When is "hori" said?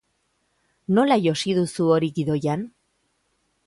1.97-2.13